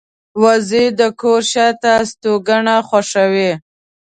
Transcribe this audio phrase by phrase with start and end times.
[0.41, 3.51] وزې د کور شاته استوګنه خوښوي